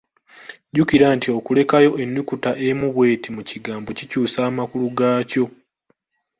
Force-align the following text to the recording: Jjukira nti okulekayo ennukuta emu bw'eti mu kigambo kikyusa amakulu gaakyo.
Jjukira 0.71 1.07
nti 1.17 1.27
okulekayo 1.37 1.91
ennukuta 2.03 2.51
emu 2.67 2.87
bw'eti 2.95 3.29
mu 3.35 3.41
kigambo 3.49 3.89
kikyusa 3.97 4.39
amakulu 4.49 4.87
gaakyo. 4.97 5.45